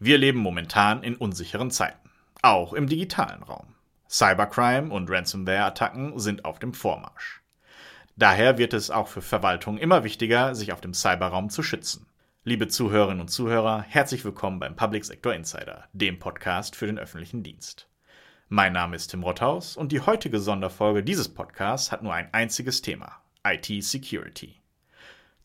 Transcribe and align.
Wir 0.00 0.16
leben 0.16 0.38
momentan 0.38 1.02
in 1.02 1.16
unsicheren 1.16 1.72
Zeiten, 1.72 2.08
auch 2.40 2.72
im 2.72 2.86
digitalen 2.86 3.42
Raum. 3.42 3.74
Cybercrime 4.08 4.92
und 4.92 5.10
Ransomware-Attacken 5.10 6.20
sind 6.20 6.44
auf 6.44 6.60
dem 6.60 6.72
Vormarsch. 6.72 7.42
Daher 8.14 8.58
wird 8.58 8.74
es 8.74 8.92
auch 8.92 9.08
für 9.08 9.22
Verwaltungen 9.22 9.80
immer 9.80 10.04
wichtiger, 10.04 10.54
sich 10.54 10.72
auf 10.72 10.80
dem 10.80 10.94
Cyberraum 10.94 11.50
zu 11.50 11.64
schützen. 11.64 12.06
Liebe 12.44 12.68
Zuhörerinnen 12.68 13.22
und 13.22 13.28
Zuhörer, 13.28 13.82
herzlich 13.82 14.24
willkommen 14.24 14.60
beim 14.60 14.76
Public 14.76 15.04
Sector 15.04 15.34
Insider, 15.34 15.88
dem 15.92 16.20
Podcast 16.20 16.76
für 16.76 16.86
den 16.86 17.00
öffentlichen 17.00 17.42
Dienst. 17.42 17.88
Mein 18.48 18.74
Name 18.74 18.94
ist 18.94 19.08
Tim 19.08 19.24
Rothaus 19.24 19.76
und 19.76 19.90
die 19.90 20.00
heutige 20.00 20.38
Sonderfolge 20.38 21.02
dieses 21.02 21.28
Podcasts 21.28 21.90
hat 21.90 22.04
nur 22.04 22.14
ein 22.14 22.32
einziges 22.32 22.82
Thema: 22.82 23.20
IT 23.44 23.82
Security. 23.82 24.57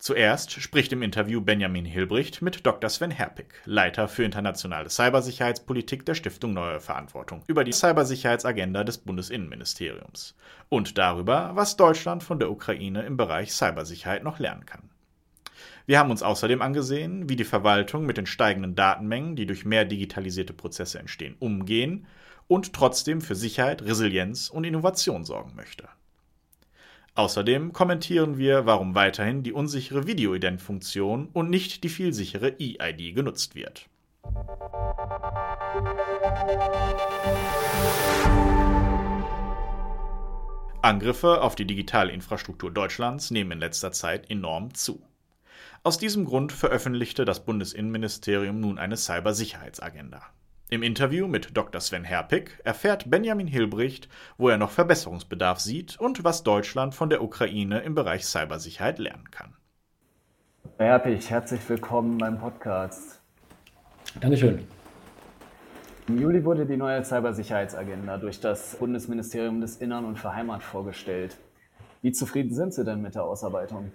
Zuerst 0.04 0.60
spricht 0.60 0.92
im 0.92 1.00
Interview 1.00 1.40
Benjamin 1.40 1.86
Hilbricht 1.86 2.42
mit 2.42 2.66
Dr. 2.66 2.90
Sven 2.90 3.10
Herpig, 3.10 3.62
Leiter 3.64 4.06
für 4.06 4.22
internationale 4.22 4.90
Cybersicherheitspolitik 4.90 6.04
der 6.04 6.14
Stiftung 6.14 6.52
Neue 6.52 6.78
Verantwortung, 6.78 7.42
über 7.46 7.64
die 7.64 7.72
Cybersicherheitsagenda 7.72 8.84
des 8.84 8.98
Bundesinnenministeriums 8.98 10.36
und 10.68 10.98
darüber, 10.98 11.52
was 11.54 11.78
Deutschland 11.78 12.22
von 12.22 12.38
der 12.38 12.50
Ukraine 12.50 13.00
im 13.04 13.16
Bereich 13.16 13.54
Cybersicherheit 13.54 14.24
noch 14.24 14.38
lernen 14.38 14.66
kann. 14.66 14.90
Wir 15.86 15.98
haben 15.98 16.10
uns 16.10 16.22
außerdem 16.22 16.60
angesehen, 16.60 17.30
wie 17.30 17.36
die 17.36 17.44
Verwaltung 17.44 18.04
mit 18.04 18.18
den 18.18 18.26
steigenden 18.26 18.74
Datenmengen, 18.74 19.36
die 19.36 19.46
durch 19.46 19.64
mehr 19.64 19.86
digitalisierte 19.86 20.52
Prozesse 20.52 20.98
entstehen, 20.98 21.34
umgehen 21.38 22.06
und 22.46 22.74
trotzdem 22.74 23.22
für 23.22 23.34
Sicherheit, 23.34 23.80
Resilienz 23.80 24.50
und 24.50 24.64
Innovation 24.64 25.24
sorgen 25.24 25.54
möchte. 25.56 25.88
Außerdem 27.16 27.72
kommentieren 27.72 28.38
wir, 28.38 28.66
warum 28.66 28.96
weiterhin 28.96 29.44
die 29.44 29.52
unsichere 29.52 30.06
Videoident-Funktion 30.06 31.28
und 31.32 31.48
nicht 31.48 31.84
die 31.84 31.88
vielsichere 31.88 32.56
E-ID 32.58 33.14
genutzt 33.14 33.54
wird. 33.54 33.88
Angriffe 40.82 41.40
auf 41.40 41.54
die 41.54 41.66
digitale 41.66 42.12
Infrastruktur 42.12 42.72
Deutschlands 42.72 43.30
nehmen 43.30 43.52
in 43.52 43.58
letzter 43.60 43.92
Zeit 43.92 44.28
enorm 44.28 44.74
zu. 44.74 45.00
Aus 45.84 45.98
diesem 45.98 46.24
Grund 46.24 46.50
veröffentlichte 46.50 47.24
das 47.24 47.44
Bundesinnenministerium 47.44 48.60
nun 48.60 48.78
eine 48.78 48.96
Cybersicherheitsagenda. 48.96 50.20
Im 50.70 50.82
Interview 50.82 51.28
mit 51.28 51.56
Dr. 51.56 51.80
Sven 51.80 52.04
Herpig 52.04 52.58
erfährt 52.64 53.10
Benjamin 53.10 53.46
Hilbricht, 53.46 54.08
wo 54.38 54.48
er 54.48 54.56
noch 54.56 54.70
Verbesserungsbedarf 54.70 55.60
sieht 55.60 56.00
und 56.00 56.24
was 56.24 56.42
Deutschland 56.42 56.94
von 56.94 57.10
der 57.10 57.22
Ukraine 57.22 57.80
im 57.80 57.94
Bereich 57.94 58.24
Cybersicherheit 58.24 58.98
lernen 58.98 59.30
kann. 59.30 59.54
Herr 60.78 60.86
Herpig, 60.86 61.28
herzlich 61.28 61.60
willkommen 61.68 62.16
beim 62.16 62.38
Podcast. 62.38 63.20
Dankeschön. 64.20 64.66
Im 66.08 66.20
Juli 66.20 66.42
wurde 66.44 66.64
die 66.64 66.78
neue 66.78 67.04
Cybersicherheitsagenda 67.04 68.16
durch 68.16 68.40
das 68.40 68.76
Bundesministerium 68.76 69.60
des 69.60 69.76
Innern 69.76 70.06
und 70.06 70.18
für 70.18 70.34
Heimat 70.34 70.62
vorgestellt. 70.62 71.36
Wie 72.00 72.12
zufrieden 72.12 72.54
sind 72.54 72.72
Sie 72.72 72.84
denn 72.84 73.02
mit 73.02 73.14
der 73.14 73.24
Ausarbeitung? 73.24 73.92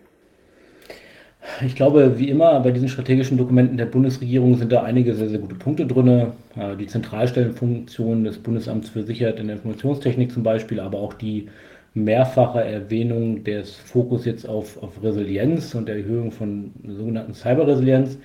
Ich 1.65 1.75
glaube, 1.75 2.19
wie 2.19 2.29
immer 2.29 2.59
bei 2.59 2.71
diesen 2.71 2.89
strategischen 2.89 3.37
Dokumenten 3.37 3.77
der 3.77 3.85
Bundesregierung 3.85 4.57
sind 4.57 4.71
da 4.71 4.83
einige 4.83 5.13
sehr, 5.15 5.29
sehr 5.29 5.39
gute 5.39 5.55
Punkte 5.55 5.85
drin. 5.85 6.33
Die 6.79 6.87
Zentralstellenfunktion 6.87 8.23
des 8.23 8.37
Bundesamts 8.37 8.89
für 8.89 9.03
Sicherheit 9.03 9.39
in 9.39 9.47
der 9.47 9.55
Informationstechnik 9.57 10.31
zum 10.31 10.43
Beispiel, 10.43 10.79
aber 10.79 10.99
auch 10.99 11.13
die 11.13 11.47
mehrfache 11.93 12.63
Erwähnung 12.63 13.43
des 13.43 13.75
Fokus 13.75 14.25
jetzt 14.25 14.47
auf, 14.47 14.81
auf 14.81 15.01
Resilienz 15.01 15.75
und 15.75 15.87
der 15.87 15.97
Erhöhung 15.97 16.31
von 16.31 16.71
sogenannten 16.85 17.33
Cyberresilienz. 17.33 18.17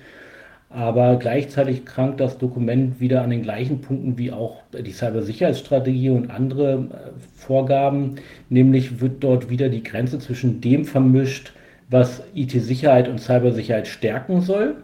Aber 0.69 1.15
gleichzeitig 1.17 1.85
krankt 1.85 2.19
das 2.19 2.37
Dokument 2.37 2.99
wieder 2.99 3.21
an 3.21 3.29
den 3.29 3.43
gleichen 3.43 3.81
Punkten 3.81 4.17
wie 4.17 4.31
auch 4.31 4.61
die 4.73 4.91
Cybersicherheitsstrategie 4.91 6.09
und 6.09 6.29
andere 6.31 6.73
äh, 6.73 7.11
Vorgaben. 7.35 8.15
Nämlich 8.49 8.99
wird 8.99 9.23
dort 9.23 9.49
wieder 9.49 9.69
die 9.69 9.83
Grenze 9.83 10.19
zwischen 10.19 10.59
dem 10.61 10.83
vermischt, 10.85 11.53
was 11.89 12.23
IT-Sicherheit 12.33 13.07
und 13.07 13.19
Cybersicherheit 13.19 13.87
stärken 13.87 14.41
soll, 14.41 14.75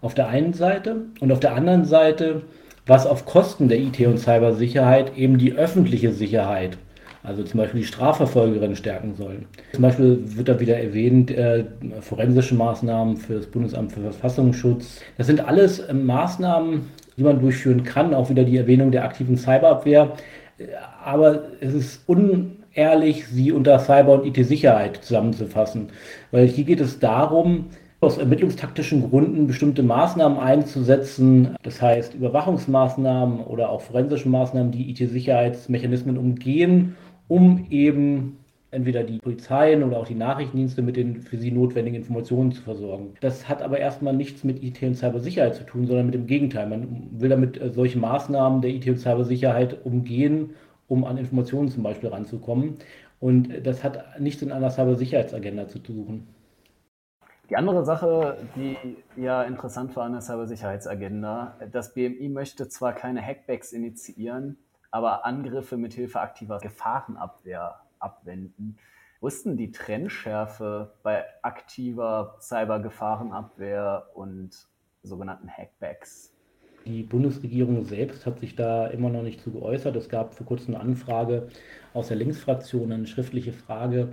auf 0.00 0.14
der 0.14 0.28
einen 0.28 0.52
Seite, 0.52 0.96
und 1.20 1.32
auf 1.32 1.40
der 1.40 1.54
anderen 1.54 1.84
Seite, 1.84 2.42
was 2.86 3.06
auf 3.06 3.24
Kosten 3.24 3.68
der 3.68 3.78
IT- 3.78 4.06
und 4.06 4.18
Cybersicherheit 4.18 5.16
eben 5.16 5.38
die 5.38 5.54
öffentliche 5.54 6.12
Sicherheit, 6.12 6.76
also 7.22 7.42
zum 7.42 7.58
Beispiel 7.58 7.80
die 7.80 7.86
Strafverfolgerinnen 7.86 8.76
stärken 8.76 9.14
soll. 9.14 9.46
Zum 9.72 9.82
Beispiel 9.82 10.18
wird 10.36 10.48
da 10.48 10.60
wieder 10.60 10.76
erwähnt, 10.76 11.30
äh, 11.30 11.64
forensische 12.00 12.54
Maßnahmen 12.54 13.16
für 13.16 13.34
das 13.34 13.46
Bundesamt 13.46 13.92
für 13.92 14.00
Verfassungsschutz. 14.00 15.00
Das 15.16 15.26
sind 15.26 15.46
alles 15.46 15.78
äh, 15.78 15.94
Maßnahmen, 15.94 16.90
die 17.16 17.22
man 17.22 17.40
durchführen 17.40 17.84
kann, 17.84 18.12
auch 18.12 18.28
wieder 18.28 18.44
die 18.44 18.58
Erwähnung 18.58 18.90
der 18.90 19.04
aktiven 19.04 19.38
Cyberabwehr. 19.38 20.12
Äh, 20.58 20.64
aber 21.02 21.44
es 21.60 21.72
ist 21.72 22.08
un 22.08 22.53
ehrlich, 22.74 23.26
sie 23.26 23.52
unter 23.52 23.78
Cyber- 23.78 24.20
und 24.20 24.26
IT-Sicherheit 24.26 24.96
zusammenzufassen. 25.04 25.88
Weil 26.30 26.46
hier 26.46 26.64
geht 26.64 26.80
es 26.80 26.98
darum, 26.98 27.66
aus 28.00 28.18
ermittlungstaktischen 28.18 29.08
Gründen 29.08 29.46
bestimmte 29.46 29.82
Maßnahmen 29.82 30.38
einzusetzen, 30.38 31.56
das 31.62 31.80
heißt 31.80 32.14
Überwachungsmaßnahmen 32.14 33.40
oder 33.40 33.70
auch 33.70 33.80
forensische 33.80 34.28
Maßnahmen, 34.28 34.72
die 34.72 34.90
IT-Sicherheitsmechanismen 34.90 36.18
umgehen, 36.18 36.96
um 37.28 37.66
eben 37.70 38.38
entweder 38.70 39.04
die 39.04 39.18
Polizeien 39.18 39.82
oder 39.84 39.98
auch 39.98 40.06
die 40.06 40.16
Nachrichtendienste 40.16 40.82
mit 40.82 40.96
den 40.96 41.22
für 41.22 41.38
sie 41.38 41.50
notwendigen 41.50 41.96
Informationen 41.96 42.52
zu 42.52 42.60
versorgen. 42.60 43.14
Das 43.20 43.48
hat 43.48 43.62
aber 43.62 43.78
erstmal 43.78 44.14
nichts 44.14 44.44
mit 44.44 44.62
IT- 44.62 44.82
und 44.82 44.96
Cybersicherheit 44.96 45.54
zu 45.54 45.64
tun, 45.64 45.86
sondern 45.86 46.06
mit 46.06 46.14
dem 46.14 46.26
Gegenteil. 46.26 46.68
Man 46.68 47.08
will 47.12 47.30
damit 47.30 47.60
solche 47.72 47.98
Maßnahmen 47.98 48.60
der 48.60 48.72
IT- 48.72 48.88
und 48.88 48.98
Cybersicherheit 48.98 49.84
umgehen 49.86 50.50
um 50.88 51.04
an 51.04 51.18
Informationen 51.18 51.68
zum 51.68 51.82
Beispiel 51.82 52.08
ranzukommen. 52.08 52.78
Und 53.20 53.66
das 53.66 53.82
hat 53.82 54.20
nichts 54.20 54.42
in 54.42 54.52
einer 54.52 54.70
Cybersicherheitsagenda 54.70 55.68
zu 55.68 55.78
suchen. 55.78 56.26
Die 57.50 57.56
andere 57.56 57.84
Sache, 57.84 58.38
die 58.56 58.76
ja 59.16 59.42
interessant 59.42 59.94
war 59.96 60.04
an 60.04 60.12
der 60.12 60.22
Cybersicherheitsagenda, 60.22 61.56
das 61.72 61.92
BMI 61.92 62.30
möchte 62.30 62.68
zwar 62.68 62.94
keine 62.94 63.22
Hackbacks 63.22 63.72
initiieren, 63.72 64.56
aber 64.90 65.26
Angriffe 65.26 65.76
mit 65.76 65.92
Hilfe 65.92 66.20
aktiver 66.20 66.58
Gefahrenabwehr 66.58 67.80
abwenden. 67.98 68.78
Wo 69.20 69.28
ist 69.28 69.44
denn 69.46 69.56
die 69.56 69.72
Trennschärfe 69.72 70.94
bei 71.02 71.24
aktiver 71.42 72.36
Cybergefahrenabwehr 72.40 74.10
und 74.14 74.68
sogenannten 75.02 75.48
Hackbacks? 75.48 76.33
Die 76.86 77.02
Bundesregierung 77.02 77.84
selbst 77.84 78.26
hat 78.26 78.40
sich 78.40 78.56
da 78.56 78.86
immer 78.88 79.08
noch 79.08 79.22
nicht 79.22 79.40
zu 79.40 79.50
geäußert. 79.52 79.96
Es 79.96 80.08
gab 80.08 80.34
vor 80.34 80.46
kurzem 80.46 80.74
eine 80.74 80.84
Anfrage 80.84 81.48
aus 81.94 82.08
der 82.08 82.18
Linksfraktion, 82.18 82.92
eine 82.92 83.06
schriftliche 83.06 83.52
Frage, 83.52 84.10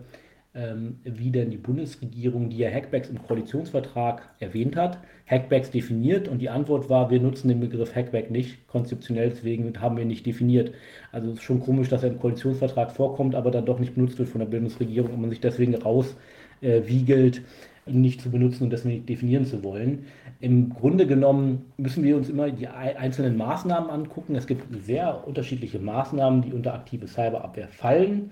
ähm, 0.53 0.99
wie 1.03 1.31
denn 1.31 1.49
die 1.49 1.57
Bundesregierung, 1.57 2.49
die 2.49 2.57
ja 2.57 2.69
Hackbacks 2.69 3.09
im 3.09 3.21
Koalitionsvertrag 3.21 4.29
erwähnt 4.39 4.75
hat, 4.75 4.99
Hackbacks 5.25 5.71
definiert 5.71 6.27
und 6.27 6.39
die 6.39 6.49
Antwort 6.49 6.89
war, 6.89 7.09
wir 7.09 7.21
nutzen 7.21 7.47
den 7.47 7.61
Begriff 7.61 7.95
Hackback 7.95 8.31
nicht, 8.31 8.67
konzeptionell 8.67 9.29
deswegen 9.29 9.79
haben 9.79 9.95
wir 9.95 10.05
nicht 10.05 10.25
definiert. 10.25 10.73
Also 11.11 11.29
es 11.29 11.35
ist 11.35 11.43
schon 11.43 11.61
komisch, 11.61 11.87
dass 11.89 12.03
er 12.03 12.09
im 12.09 12.19
Koalitionsvertrag 12.19 12.91
vorkommt, 12.91 13.35
aber 13.35 13.51
dann 13.51 13.65
doch 13.65 13.79
nicht 13.79 13.95
benutzt 13.95 14.19
wird 14.19 14.29
von 14.29 14.39
der 14.39 14.47
Bundesregierung 14.47 15.13
und 15.13 15.21
man 15.21 15.29
sich 15.29 15.39
deswegen 15.39 15.75
rauswiegelt, 15.75 17.37
äh, 17.37 17.41
ihn 17.85 18.01
nicht 18.01 18.21
zu 18.21 18.29
benutzen 18.29 18.65
und 18.65 18.69
deswegen 18.69 18.95
nicht 18.95 19.09
definieren 19.09 19.45
zu 19.45 19.63
wollen. 19.63 20.05
Im 20.39 20.69
Grunde 20.69 21.07
genommen 21.07 21.71
müssen 21.77 22.03
wir 22.03 22.15
uns 22.15 22.29
immer 22.29 22.51
die 22.51 22.67
einzelnen 22.67 23.37
Maßnahmen 23.37 23.89
angucken. 23.89 24.35
Es 24.35 24.47
gibt 24.47 24.65
sehr 24.85 25.27
unterschiedliche 25.27 25.79
Maßnahmen, 25.79 26.41
die 26.41 26.53
unter 26.53 26.73
aktive 26.73 27.07
Cyberabwehr 27.07 27.67
fallen. 27.67 28.31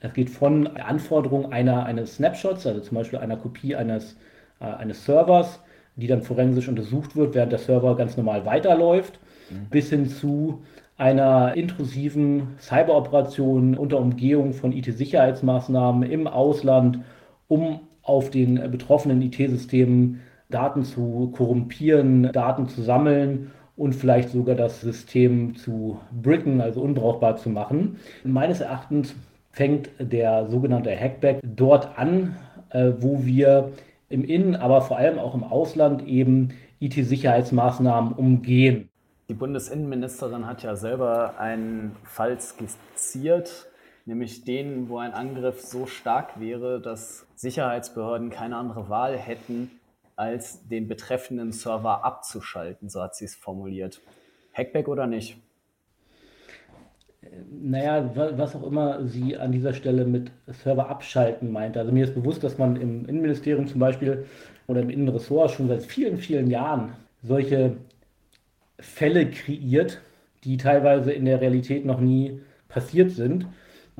Es 0.00 0.14
geht 0.14 0.30
von 0.30 0.64
der 0.74 0.88
Anforderung 0.88 1.52
einer, 1.52 1.84
eines 1.84 2.16
Snapshots, 2.16 2.66
also 2.66 2.80
zum 2.80 2.96
Beispiel 2.96 3.18
einer 3.18 3.36
Kopie 3.36 3.76
eines, 3.76 4.16
äh, 4.60 4.64
eines 4.64 5.04
Servers, 5.04 5.60
die 5.96 6.06
dann 6.06 6.22
forensisch 6.22 6.68
untersucht 6.68 7.16
wird, 7.16 7.34
während 7.34 7.52
der 7.52 7.58
Server 7.58 7.96
ganz 7.96 8.16
normal 8.16 8.46
weiterläuft, 8.46 9.18
mhm. 9.50 9.68
bis 9.68 9.90
hin 9.90 10.08
zu 10.08 10.62
einer 10.96 11.54
intrusiven 11.56 12.54
Cyberoperation 12.58 13.76
unter 13.76 13.98
Umgehung 13.98 14.52
von 14.52 14.72
IT-Sicherheitsmaßnahmen 14.72 16.02
im 16.10 16.26
Ausland, 16.26 17.00
um 17.48 17.80
auf 18.10 18.30
den 18.30 18.56
betroffenen 18.70 19.22
IT-Systemen 19.22 20.20
Daten 20.50 20.84
zu 20.84 21.32
korrumpieren, 21.34 22.32
Daten 22.32 22.68
zu 22.68 22.82
sammeln 22.82 23.52
und 23.76 23.94
vielleicht 23.94 24.30
sogar 24.30 24.56
das 24.56 24.80
System 24.80 25.54
zu 25.56 25.98
bricken, 26.12 26.60
also 26.60 26.82
unbrauchbar 26.82 27.36
zu 27.36 27.48
machen. 27.48 27.96
Meines 28.24 28.60
Erachtens 28.60 29.14
fängt 29.52 29.90
der 29.98 30.48
sogenannte 30.48 30.94
Hackback 30.94 31.40
dort 31.42 31.98
an, 31.98 32.36
äh, 32.70 32.92
wo 32.98 33.24
wir 33.24 33.70
im 34.08 34.24
Innen, 34.24 34.56
aber 34.56 34.82
vor 34.82 34.98
allem 34.98 35.18
auch 35.18 35.34
im 35.34 35.44
Ausland 35.44 36.06
eben 36.06 36.50
IT-Sicherheitsmaßnahmen 36.80 38.12
umgehen. 38.12 38.88
Die 39.28 39.34
Bundesinnenministerin 39.34 40.46
hat 40.46 40.64
ja 40.64 40.74
selber 40.74 41.38
einen 41.38 41.94
Fall 42.02 42.40
skizziert, 42.40 43.69
nämlich 44.06 44.44
den, 44.44 44.88
wo 44.88 44.98
ein 44.98 45.12
Angriff 45.12 45.60
so 45.60 45.86
stark 45.86 46.40
wäre, 46.40 46.80
dass 46.80 47.26
Sicherheitsbehörden 47.34 48.30
keine 48.30 48.56
andere 48.56 48.88
Wahl 48.88 49.16
hätten, 49.16 49.70
als 50.16 50.66
den 50.68 50.86
betreffenden 50.86 51.52
Server 51.52 52.04
abzuschalten, 52.04 52.90
so 52.90 53.02
hat 53.02 53.14
sie 53.14 53.24
es 53.24 53.34
formuliert. 53.34 54.00
Hackback 54.52 54.88
oder 54.88 55.06
nicht? 55.06 55.38
Naja, 57.50 58.10
was 58.14 58.56
auch 58.56 58.66
immer 58.66 59.06
sie 59.06 59.36
an 59.36 59.52
dieser 59.52 59.72
Stelle 59.72 60.04
mit 60.04 60.30
Server 60.46 60.88
abschalten 60.88 61.50
meint. 61.52 61.76
Also 61.76 61.92
mir 61.92 62.04
ist 62.04 62.14
bewusst, 62.14 62.42
dass 62.42 62.58
man 62.58 62.76
im 62.76 63.06
Innenministerium 63.06 63.66
zum 63.66 63.78
Beispiel 63.78 64.26
oder 64.66 64.80
im 64.80 64.90
Innenressort 64.90 65.52
schon 65.52 65.68
seit 65.68 65.82
vielen, 65.82 66.18
vielen 66.18 66.50
Jahren 66.50 66.94
solche 67.22 67.76
Fälle 68.78 69.30
kreiert, 69.30 70.00
die 70.44 70.56
teilweise 70.56 71.12
in 71.12 71.24
der 71.24 71.40
Realität 71.40 71.84
noch 71.84 72.00
nie 72.00 72.40
passiert 72.68 73.10
sind 73.10 73.46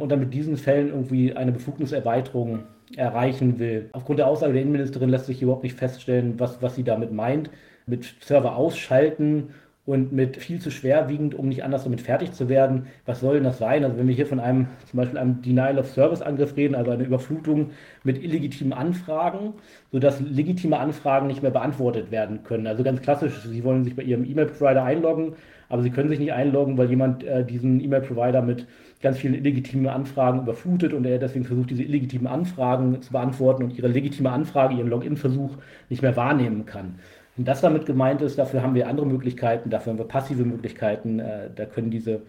und 0.01 0.11
dann 0.11 0.21
mit 0.21 0.35
diesen 0.35 0.57
Fällen 0.57 0.89
irgendwie 0.89 1.35
eine 1.35 1.53
Befugniserweiterung 1.53 2.61
erreichen 2.97 3.59
will. 3.59 3.91
Aufgrund 3.93 4.19
der 4.19 4.27
Aussage 4.27 4.53
der 4.53 4.63
Innenministerin 4.63 5.11
lässt 5.11 5.27
sich 5.27 5.43
überhaupt 5.43 5.63
nicht 5.63 5.77
feststellen, 5.77 6.35
was, 6.39 6.61
was 6.63 6.75
sie 6.75 6.85
damit 6.85 7.13
meint. 7.13 7.51
Mit 7.87 8.15
Server 8.21 8.57
ausschalten 8.57 9.51
und 9.87 10.13
mit 10.13 10.37
viel 10.37 10.61
zu 10.61 10.71
schwerwiegend, 10.71 11.35
um 11.35 11.49
nicht 11.49 11.65
anders 11.65 11.85
damit 11.85 12.01
fertig 12.01 12.33
zu 12.33 12.49
werden. 12.49 12.87
Was 13.07 13.21
soll 13.21 13.35
denn 13.35 13.45
das 13.45 13.59
sein? 13.59 13.83
Also 13.83 13.97
wenn 13.97 14.07
wir 14.07 14.15
hier 14.15 14.27
von 14.27 14.39
einem 14.39 14.69
zum 14.89 14.99
Beispiel 14.99 15.19
einem 15.19 15.43
Denial-of-Service-Angriff 15.43 16.57
reden, 16.57 16.75
also 16.75 16.91
eine 16.91 17.05
Überflutung 17.05 17.71
mit 18.05 18.23
illegitimen 18.23 18.73
Anfragen, 18.73 19.55
sodass 19.91 20.21
legitime 20.21 20.79
Anfragen 20.79 21.27
nicht 21.27 21.43
mehr 21.43 21.51
beantwortet 21.51 22.11
werden 22.11 22.45
können. 22.45 22.67
Also 22.67 22.85
ganz 22.85 23.01
klassisch, 23.01 23.41
Sie 23.43 23.65
wollen 23.65 23.85
sich 23.85 23.97
bei 23.97 24.03
Ihrem 24.03 24.25
E-Mail-Provider 24.25 24.85
einloggen, 24.85 25.35
aber 25.69 25.83
Sie 25.83 25.91
können 25.91 26.09
sich 26.09 26.19
nicht 26.19 26.33
einloggen, 26.33 26.77
weil 26.77 26.91
jemand 26.91 27.25
äh, 27.25 27.45
diesen 27.45 27.81
E-Mail-Provider 27.81 28.43
mit 28.43 28.67
ganz 29.01 29.19
vielen 29.19 29.35
illegitimen 29.35 29.89
Anfragen 29.89 30.41
überflutet 30.41 30.93
und 30.93 31.05
er 31.07 31.19
deswegen 31.19 31.45
versucht, 31.45 31.71
diese 31.71 31.83
illegitimen 31.83 32.27
Anfragen 32.27 33.01
zu 33.01 33.13
beantworten 33.13 33.65
und 33.65 33.77
Ihre 33.77 33.89
legitime 33.89 34.31
Anfrage, 34.31 34.75
Ihren 34.75 34.89
Login-Versuch 34.89 35.57
nicht 35.89 36.03
mehr 36.03 36.17
wahrnehmen 36.17 36.67
kann. 36.67 36.97
Wenn 37.37 37.45
das 37.45 37.63
damit 37.63 37.87
gemeint 37.87 38.21
ist, 38.21 38.39
dafür 38.39 38.63
haben 38.63 38.75
wir 38.75 38.89
andere 38.89 39.07
Möglichkeiten, 39.07 39.71
dafür 39.71 39.93
haben 39.93 39.99
wir 39.99 40.09
passive 40.09 40.45
Möglichkeiten, 40.45 41.21
äh, 41.21 41.49
da 41.55 41.65
können 41.65 41.91
diese 41.91 42.23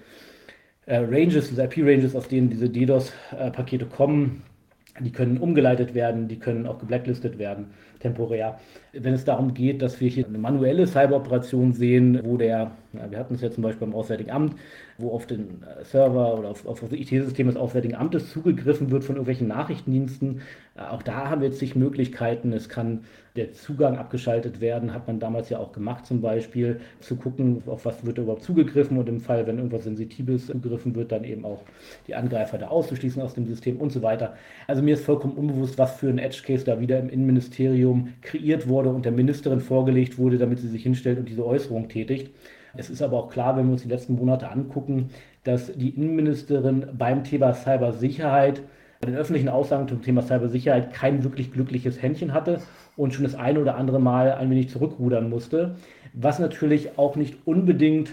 äh, 0.85 0.97
Ranges, 0.97 1.50
diese 1.50 1.63
IP-Ranges, 1.63 2.15
aus 2.15 2.27
denen 2.27 2.50
diese 2.50 2.69
DDoS-Pakete 2.69 3.85
kommen, 3.88 4.44
die 5.00 5.12
können 5.12 5.38
umgeleitet 5.38 5.94
werden, 5.94 6.27
die 6.27 6.39
können 6.39 6.68
auch 6.68 6.77
geblacklistet 6.77 7.38
werden, 7.38 7.68
temporär. 8.00 8.59
Wenn 8.94 9.13
es 9.13 9.23
darum 9.23 9.53
geht, 9.53 9.81
dass 9.81 10.00
wir 10.01 10.09
hier 10.09 10.25
eine 10.27 10.38
manuelle 10.38 10.85
Cyberoperation 10.85 11.73
sehen, 11.73 12.19
wo 12.23 12.38
der, 12.38 12.71
wir 12.91 13.18
hatten 13.18 13.35
es 13.35 13.41
ja 13.41 13.50
zum 13.51 13.63
Beispiel 13.63 13.88
beim 13.88 13.95
Auswärtigen 13.95 14.31
Amt, 14.31 14.56
wo 14.98 15.12
auf 15.12 15.26
den 15.26 15.64
äh, 15.64 15.84
Server 15.84 16.38
oder 16.38 16.50
auf, 16.50 16.66
auf 16.66 16.80
das 16.80 16.92
IT-System 16.92 17.48
des 17.48 17.56
Auswärtigen 17.56 17.96
Amtes 17.96 18.32
zugegriffen 18.32 18.92
wird 18.92 19.04
von 19.04 19.16
irgendwelchen 19.16 19.48
Nachrichtendiensten, 19.48 20.42
äh, 20.76 20.82
auch 20.82 21.04
da 21.04 21.30
haben 21.30 21.42
wir 21.42 21.50
jetzt 21.50 21.60
sich 21.60 21.76
Möglichkeiten. 21.76 22.54
Es 22.54 22.70
kann 22.70 23.02
der 23.36 23.54
Zugang 23.54 23.98
abgeschaltet 23.98 24.60
werden, 24.60 24.94
hat 24.94 25.08
man 25.08 25.20
damals 25.20 25.50
ja 25.50 25.60
auch 25.60 25.72
gemacht 25.72 26.06
zum 26.06 26.22
Beispiel, 26.22 26.82
zu 27.00 27.16
gucken, 27.16 27.64
auf 27.66 27.86
was 27.86 28.06
wird 28.06 28.18
überhaupt 28.18 28.44
zugegriffen 28.44 28.98
und 28.98 29.08
im 29.08 29.22
Fall, 29.22 29.48
wenn 29.48 29.58
irgendwas 29.58 29.86
Sensitives 29.86 30.48
zugegriffen 30.48 30.96
wird, 30.96 31.12
dann 31.12 31.24
eben 31.24 31.46
auch 31.46 31.64
die 32.08 32.16
Angreifer 32.16 32.58
da 32.58 32.68
auszuschließen 32.68 33.22
aus 33.22 33.34
dem 33.34 33.48
System 33.48 33.78
und 33.78 33.92
so 33.92 34.02
weiter. 34.02 34.36
Also 34.68 34.82
mir 34.82 34.96
ist 34.96 35.06
vollkommen 35.06 35.36
unbewusst, 35.36 35.78
was 35.78 35.96
für 35.96 36.10
ein 36.10 36.18
Edge-Case 36.18 36.66
da 36.66 36.80
wieder 36.80 37.00
im 37.00 37.10
Innenministerium 37.10 38.14
kreiert 38.22 38.68
wurde 38.68 38.90
und 38.90 39.06
der 39.06 39.14
Ministerin 39.14 39.62
vorgelegt 39.62 40.18
wurde, 40.18 40.38
damit 40.38 40.60
sie 40.60 40.68
sich 40.68 40.84
hinstellt 40.84 41.20
und 41.20 41.30
diese 41.30 41.46
Äußerung 41.46 41.88
tätigt. 41.88 42.32
Es 42.75 42.89
ist 42.89 43.01
aber 43.01 43.18
auch 43.18 43.29
klar, 43.29 43.57
wenn 43.57 43.65
wir 43.65 43.73
uns 43.73 43.83
die 43.83 43.89
letzten 43.89 44.15
Monate 44.15 44.50
angucken, 44.50 45.09
dass 45.44 45.73
die 45.73 45.89
Innenministerin 45.89 46.88
beim 46.97 47.23
Thema 47.23 47.53
Cybersicherheit 47.53 48.62
bei 49.01 49.07
den 49.07 49.18
öffentlichen 49.18 49.50
Aussagen 49.50 49.88
zum 49.88 50.03
Thema 50.03 50.21
Cybersicherheit 50.21 50.94
kein 50.94 51.23
wirklich 51.23 51.51
glückliches 51.51 52.01
Händchen 52.01 52.33
hatte 52.33 52.62
und 52.95 53.13
schon 53.13 53.23
das 53.23 53.35
eine 53.35 53.59
oder 53.59 53.75
andere 53.75 54.00
Mal 54.00 54.33
ein 54.33 54.50
wenig 54.51 54.69
zurückrudern 54.69 55.29
musste. 55.29 55.75
Was 56.13 56.38
natürlich 56.38 57.00
auch 57.00 57.15
nicht 57.15 57.35
unbedingt 57.45 58.12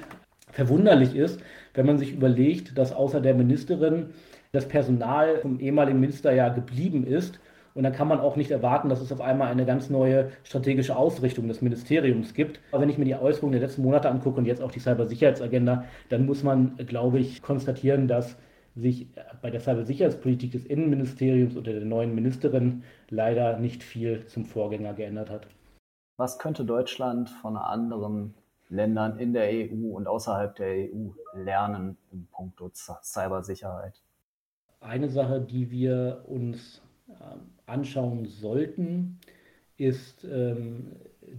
verwunderlich 0.50 1.14
ist, 1.14 1.40
wenn 1.74 1.86
man 1.86 1.98
sich 1.98 2.12
überlegt, 2.12 2.78
dass 2.78 2.92
außer 2.92 3.20
der 3.20 3.34
Ministerin 3.34 4.06
das 4.52 4.66
Personal 4.66 5.38
vom 5.42 5.60
ehemaligen 5.60 6.00
Minister 6.00 6.32
ja 6.32 6.48
geblieben 6.48 7.06
ist. 7.06 7.38
Und 7.78 7.84
dann 7.84 7.92
kann 7.92 8.08
man 8.08 8.18
auch 8.18 8.34
nicht 8.34 8.50
erwarten, 8.50 8.88
dass 8.88 9.00
es 9.00 9.12
auf 9.12 9.20
einmal 9.20 9.52
eine 9.52 9.64
ganz 9.64 9.88
neue 9.88 10.32
strategische 10.42 10.96
Ausrichtung 10.96 11.46
des 11.46 11.62
Ministeriums 11.62 12.34
gibt. 12.34 12.58
Aber 12.72 12.82
wenn 12.82 12.88
ich 12.88 12.98
mir 12.98 13.04
die 13.04 13.14
Äußerungen 13.14 13.52
der 13.52 13.60
letzten 13.60 13.82
Monate 13.82 14.10
angucke 14.10 14.38
und 14.38 14.46
jetzt 14.46 14.60
auch 14.60 14.72
die 14.72 14.80
Cybersicherheitsagenda, 14.80 15.84
dann 16.08 16.26
muss 16.26 16.42
man, 16.42 16.76
glaube 16.88 17.20
ich, 17.20 17.40
konstatieren, 17.40 18.08
dass 18.08 18.36
sich 18.74 19.06
bei 19.42 19.50
der 19.50 19.60
Cybersicherheitspolitik 19.60 20.50
des 20.50 20.66
Innenministeriums 20.66 21.56
oder 21.56 21.72
der 21.72 21.84
neuen 21.84 22.16
Ministerin 22.16 22.82
leider 23.10 23.60
nicht 23.60 23.84
viel 23.84 24.26
zum 24.26 24.44
Vorgänger 24.44 24.94
geändert 24.94 25.30
hat. 25.30 25.46
Was 26.16 26.40
könnte 26.40 26.64
Deutschland 26.64 27.30
von 27.30 27.56
anderen 27.56 28.34
Ländern 28.70 29.20
in 29.20 29.32
der 29.32 29.50
EU 29.50 29.94
und 29.94 30.08
außerhalb 30.08 30.56
der 30.56 30.88
EU 30.92 31.10
lernen 31.32 31.96
im 32.10 32.26
Punkt 32.32 32.60
Cybersicherheit? 32.74 34.02
Eine 34.80 35.08
Sache, 35.08 35.40
die 35.40 35.70
wir 35.70 36.24
uns 36.26 36.82
anschauen 37.66 38.26
sollten, 38.26 39.18
ist 39.76 40.24
ähm, 40.24 40.92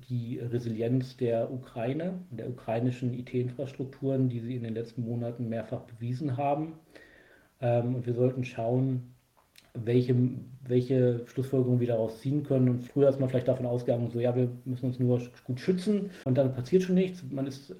die 0.09 0.39
Resilienz 0.39 1.17
der 1.17 1.51
Ukraine, 1.51 2.19
der 2.31 2.49
ukrainischen 2.49 3.13
IT-Infrastrukturen, 3.13 4.29
die 4.29 4.39
sie 4.39 4.55
in 4.55 4.63
den 4.63 4.73
letzten 4.73 5.03
Monaten 5.03 5.49
mehrfach 5.49 5.81
bewiesen 5.81 6.37
haben. 6.37 6.73
Ähm, 7.61 7.95
und 7.95 8.05
wir 8.05 8.13
sollten 8.13 8.45
schauen, 8.45 9.13
welche, 9.73 10.15
welche 10.67 11.25
Schlussfolgerungen 11.27 11.79
wir 11.79 11.87
daraus 11.87 12.21
ziehen 12.21 12.43
können. 12.43 12.69
Und 12.69 12.83
früher 12.83 13.09
ist 13.09 13.19
man 13.19 13.29
vielleicht 13.29 13.47
davon 13.47 13.65
ausgegangen, 13.65 14.09
so 14.09 14.19
ja, 14.19 14.35
wir 14.35 14.49
müssen 14.65 14.87
uns 14.87 14.99
nur 14.99 15.21
gut 15.43 15.59
schützen 15.59 16.11
und 16.25 16.37
dann 16.37 16.53
passiert 16.53 16.83
schon 16.83 16.95
nichts. 16.95 17.23
Man 17.29 17.47
ist 17.47 17.71
äh, 17.71 17.75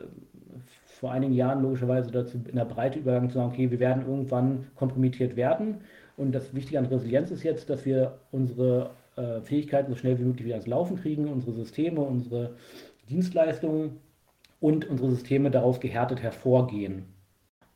vor 0.86 1.12
einigen 1.12 1.34
Jahren 1.34 1.62
logischerweise 1.62 2.12
dazu 2.12 2.38
in 2.38 2.56
der 2.56 2.66
Breite 2.66 3.00
übergegangen 3.00 3.30
zu 3.30 3.36
sagen, 3.36 3.52
okay, 3.54 3.72
wir 3.72 3.80
werden 3.80 4.06
irgendwann 4.06 4.68
kompromittiert 4.76 5.36
werden. 5.36 5.78
Und 6.20 6.34
das 6.34 6.54
Wichtige 6.54 6.78
an 6.78 6.86
Resilienz 6.86 7.32
ist 7.32 7.44
jetzt, 7.44 7.70
dass 7.70 7.86
wir 7.86 8.20
unsere 8.32 8.92
äh, 9.16 9.40
Fähigkeiten 9.40 9.90
so 9.90 9.98
schnell 9.98 10.20
wie 10.20 10.26
möglich 10.26 10.46
wieder 10.46 10.56
ans 10.56 10.68
Laufen 10.68 10.98
kriegen, 10.98 11.30
unsere 11.30 11.54
Systeme, 11.54 12.02
unsere 12.02 12.56
Dienstleistungen 13.10 14.02
und 14.60 14.90
unsere 14.90 15.12
Systeme 15.12 15.50
daraus 15.50 15.80
gehärtet 15.80 16.22
hervorgehen. 16.22 17.06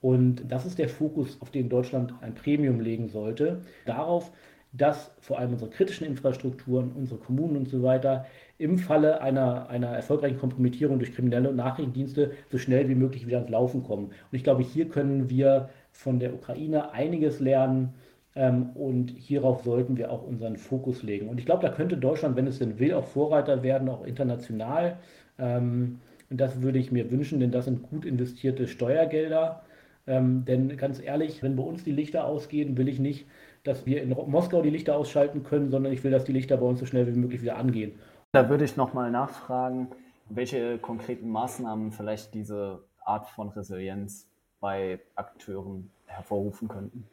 Und 0.01 0.44
das 0.50 0.66
ist 0.66 0.78
der 0.78 0.90
Fokus, 0.90 1.38
auf 1.42 1.51
den 1.51 1.69
Deutschland 1.69 2.13
ein 2.19 2.36
Premium 2.36 2.81
legen 2.81 3.07
sollte. 3.07 3.62
Darauf, 3.86 4.34
dass 4.74 5.16
vor 5.22 5.39
allem 5.39 5.54
unsere 5.54 5.72
kritischen 5.72 6.06
Infrastrukturen, 6.06 6.92
unsere 6.92 7.22
Kommunen 7.22 7.56
und 7.56 7.69
so 7.69 7.81
weiter 7.81 8.25
im 8.57 8.78
Falle 8.78 9.22
einer, 9.22 9.69
einer 9.69 9.88
erfolgreichen 9.88 10.39
Kompromittierung 10.39 11.00
durch 11.00 11.13
kriminelle 11.13 11.50
und 11.50 11.56
Nachrichtendienste 11.56 12.31
so 12.51 12.57
schnell 12.57 12.89
wie 12.89 12.96
möglich 12.96 13.25
wieder 13.25 13.38
ans 13.38 13.51
Laufen 13.51 13.84
kommen. 13.84 14.08
Und 14.08 14.34
ich 14.34 14.44
glaube, 14.44 14.63
hier 14.63 14.89
können 14.89 15.29
wir 15.29 15.70
von 15.91 16.20
der 16.20 16.34
Ukraine 16.34 16.91
einiges 16.91 17.39
lernen. 17.39 17.94
Ähm, 18.36 18.72
und 18.75 19.12
hierauf 19.12 19.63
sollten 19.63 19.98
wir 19.98 20.12
auch 20.12 20.24
unseren 20.24 20.58
Fokus 20.58 21.04
legen. 21.04 21.30
Und 21.30 21.40
ich 21.40 21.46
glaube, 21.46 21.62
da 21.62 21.74
könnte 21.74 21.98
Deutschland, 21.98 22.36
wenn 22.36 22.48
es 22.48 22.60
denn 22.60 22.80
will, 22.80 22.94
auch 22.94 23.06
Vorreiter 23.06 23.63
werden, 23.63 23.90
auch 23.90 24.06
international. 24.06 24.98
Ähm, 25.38 26.00
und 26.30 26.42
das 26.42 26.62
würde 26.62 26.80
ich 26.80 26.92
mir 26.92 27.12
wünschen, 27.12 27.40
denn 27.40 27.52
das 27.52 27.66
sind 27.66 27.84
gut 27.84 28.06
investierte 28.06 28.68
Steuergelder. 28.68 29.62
Ähm, 30.08 30.46
denn 30.46 30.75
ganz 30.78 31.02
ehrlich, 31.02 31.44
wenn 31.44 31.56
bei 31.56 31.63
uns 31.63 31.84
die 31.84 31.92
Lichter 31.92 32.25
ausgehen, 32.25 32.75
will 32.78 32.88
ich 32.88 33.00
nicht, 33.00 33.28
dass 33.63 33.86
wir 33.86 34.02
in 34.02 34.10
Moskau 34.10 34.62
die 34.62 34.70
Lichter 34.70 34.98
ausschalten 34.98 35.44
können, 35.44 35.70
sondern 35.70 35.94
ich 35.94 36.04
will, 36.04 36.12
dass 36.12 36.25
die 36.25 36.34
Lichter 36.34 36.58
bei 36.58 36.66
uns 36.66 36.80
so 36.80 36.86
schnell 36.86 37.08
wie 37.08 37.18
möglich 37.18 37.42
wieder 37.42 37.58
angehen. 37.58 37.94
Da 38.34 38.50
würde 38.50 38.66
ich 38.66 38.75
nochmal 38.75 39.12
nachfragen, 39.12 39.90
welche 40.28 40.80
konkreten 40.80 41.30
Maßnahmen 41.30 41.92
vielleicht 41.92 42.34
diese 42.34 42.84
Art 43.06 43.28
von 43.28 43.50
Resilienz 43.50 44.28
bei 44.60 45.00
Akteuren 45.16 45.92
hervorrufen 46.08 46.68
könnten. 46.68 47.06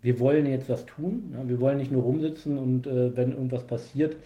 Wir 0.00 0.20
wollen 0.20 0.46
jetzt 0.46 0.68
was 0.68 0.86
tun. 0.86 1.34
Wir 1.44 1.60
wollen 1.60 1.78
nicht 1.78 1.92
nur 1.92 2.02
rumsitzen 2.02 2.58
und 2.58 2.86
äh, 2.86 3.16
wenn 3.16 3.32
irgendwas 3.32 3.66
passiert, 3.66 4.16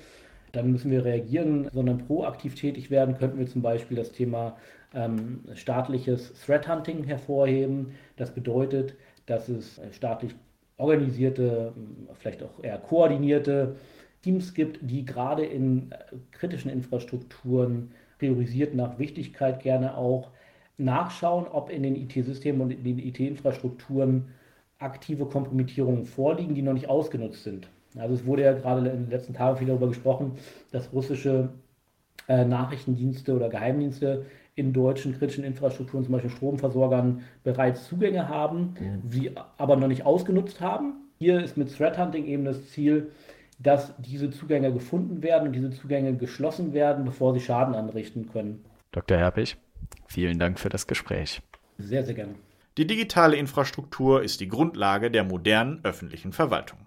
dann 0.52 0.70
müssen 0.70 0.90
wir 0.90 1.04
reagieren, 1.04 1.68
sondern 1.72 1.98
proaktiv 1.98 2.54
tätig 2.54 2.90
werden. 2.90 3.16
Könnten 3.16 3.38
wir 3.38 3.46
zum 3.46 3.62
Beispiel 3.62 3.96
das 3.96 4.12
Thema 4.12 4.56
ähm, 4.94 5.40
staatliches 5.54 6.34
Threat 6.44 6.68
Hunting 6.68 7.04
hervorheben. 7.04 7.92
Das 8.16 8.34
bedeutet, 8.34 8.94
dass 9.26 9.48
es 9.48 9.80
staatlich 9.92 10.34
organisierte, 10.76 11.72
vielleicht 12.14 12.42
auch 12.42 12.62
eher 12.62 12.78
koordinierte 12.78 13.76
Teams 14.22 14.54
gibt, 14.54 14.78
die 14.82 15.04
gerade 15.04 15.44
in 15.44 15.90
äh, 15.92 15.96
kritischen 16.30 16.70
Infrastrukturen 16.70 17.92
priorisiert 18.18 18.74
nach 18.74 18.98
Wichtigkeit 18.98 19.60
gerne 19.60 19.96
auch 19.96 20.30
nachschauen, 20.78 21.46
ob 21.46 21.70
in 21.70 21.82
den 21.82 21.96
IT-Systemen 21.96 22.60
und 22.60 22.70
in 22.70 22.84
den 22.84 22.98
IT-Infrastrukturen 22.98 24.28
aktive 24.82 25.26
Kompromittierungen 25.26 26.04
vorliegen, 26.04 26.54
die 26.54 26.62
noch 26.62 26.72
nicht 26.72 26.88
ausgenutzt 26.88 27.44
sind. 27.44 27.68
Also 27.96 28.14
es 28.14 28.26
wurde 28.26 28.42
ja 28.42 28.52
gerade 28.52 28.88
in 28.88 29.04
den 29.04 29.10
letzten 29.10 29.34
Tagen 29.34 29.58
viel 29.58 29.66
darüber 29.66 29.88
gesprochen, 29.88 30.32
dass 30.70 30.92
russische 30.92 31.50
äh, 32.28 32.44
Nachrichtendienste 32.44 33.34
oder 33.34 33.48
Geheimdienste 33.48 34.26
in 34.54 34.72
deutschen 34.72 35.16
kritischen 35.18 35.44
Infrastrukturen, 35.44 36.04
zum 36.04 36.12
Beispiel 36.12 36.30
Stromversorgern, 36.30 37.22
bereits 37.42 37.86
Zugänge 37.86 38.28
haben, 38.28 38.74
mhm. 38.78 39.10
sie 39.10 39.32
aber 39.58 39.76
noch 39.76 39.88
nicht 39.88 40.04
ausgenutzt 40.04 40.60
haben. 40.60 40.94
Hier 41.18 41.42
ist 41.42 41.56
mit 41.56 41.74
Threat 41.74 41.98
Hunting 41.98 42.26
eben 42.26 42.44
das 42.44 42.70
Ziel, 42.70 43.10
dass 43.58 43.94
diese 43.98 44.30
Zugänge 44.30 44.72
gefunden 44.72 45.22
werden 45.22 45.48
und 45.48 45.52
diese 45.54 45.70
Zugänge 45.70 46.16
geschlossen 46.16 46.72
werden, 46.72 47.04
bevor 47.04 47.32
sie 47.32 47.40
Schaden 47.40 47.74
anrichten 47.74 48.28
können. 48.30 48.64
Dr. 48.90 49.16
Herbig, 49.16 49.56
vielen 50.06 50.38
Dank 50.38 50.58
für 50.58 50.68
das 50.68 50.86
Gespräch. 50.86 51.40
Sehr, 51.78 52.04
sehr 52.04 52.14
gerne. 52.14 52.34
Die 52.78 52.86
digitale 52.86 53.36
Infrastruktur 53.36 54.22
ist 54.22 54.40
die 54.40 54.48
Grundlage 54.48 55.10
der 55.10 55.24
modernen 55.24 55.80
öffentlichen 55.82 56.32
Verwaltung. 56.32 56.86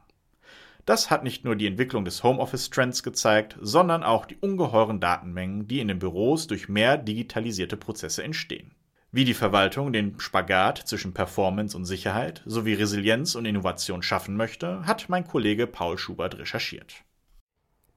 Das 0.85 1.09
hat 1.09 1.23
nicht 1.23 1.43
nur 1.43 1.55
die 1.55 1.67
Entwicklung 1.67 2.05
des 2.05 2.23
Homeoffice-Trends 2.23 3.03
gezeigt, 3.03 3.57
sondern 3.59 4.03
auch 4.03 4.25
die 4.25 4.37
ungeheuren 4.37 4.99
Datenmengen, 4.99 5.67
die 5.67 5.79
in 5.79 5.87
den 5.87 5.99
Büros 5.99 6.47
durch 6.47 6.69
mehr 6.69 6.97
digitalisierte 6.97 7.77
Prozesse 7.77 8.23
entstehen. 8.23 8.75
Wie 9.11 9.25
die 9.25 9.33
Verwaltung 9.33 9.93
den 9.93 10.19
Spagat 10.19 10.77
zwischen 10.79 11.13
Performance 11.13 11.77
und 11.77 11.85
Sicherheit 11.85 12.43
sowie 12.45 12.73
Resilienz 12.73 13.35
und 13.35 13.45
Innovation 13.45 14.01
schaffen 14.01 14.35
möchte, 14.35 14.85
hat 14.85 15.07
mein 15.07 15.25
Kollege 15.25 15.67
Paul 15.67 15.97
Schubert 15.97 16.37
recherchiert. 16.37 17.03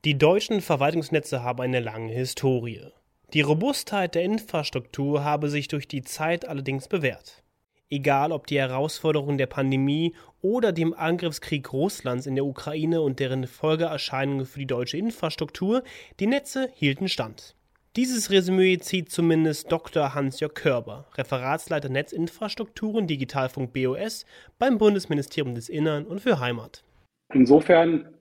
Die 0.04 0.16
deutschen 0.16 0.60
Verwaltungsnetze 0.60 1.42
haben 1.42 1.60
eine 1.60 1.80
lange 1.80 2.12
Historie. 2.12 2.86
Die 3.34 3.40
Robustheit 3.40 4.14
der 4.14 4.22
Infrastruktur 4.22 5.24
habe 5.24 5.50
sich 5.50 5.68
durch 5.68 5.88
die 5.88 6.02
Zeit 6.02 6.46
allerdings 6.46 6.86
bewährt. 6.86 7.42
Egal 7.90 8.32
ob 8.32 8.46
die 8.46 8.58
Herausforderungen 8.58 9.38
der 9.38 9.46
Pandemie 9.46 10.14
oder 10.42 10.72
dem 10.72 10.92
Angriffskrieg 10.92 11.72
Russlands 11.72 12.26
in 12.26 12.34
der 12.34 12.44
Ukraine 12.44 13.00
und 13.00 13.18
deren 13.18 13.46
Folgeerscheinungen 13.46 14.44
für 14.44 14.58
die 14.58 14.66
deutsche 14.66 14.98
Infrastruktur, 14.98 15.82
die 16.20 16.26
Netze 16.26 16.68
hielten 16.74 17.08
stand. 17.08 17.56
Dieses 17.96 18.30
Resümee 18.30 18.78
zieht 18.78 19.10
zumindest 19.10 19.72
Dr. 19.72 20.14
Hans-Jörg 20.14 20.54
Körber, 20.54 21.06
Referatsleiter 21.14 21.88
Netzinfrastrukturen 21.88 23.06
Digitalfunk 23.06 23.72
BOS 23.72 24.26
beim 24.58 24.76
Bundesministerium 24.76 25.54
des 25.54 25.70
Innern 25.70 26.04
und 26.04 26.20
für 26.20 26.38
Heimat. 26.38 26.84
Insofern 27.32 28.14